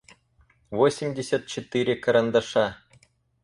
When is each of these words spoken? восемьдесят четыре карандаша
восемьдесят 0.71 1.45
четыре 1.45 1.95
карандаша 1.95 2.67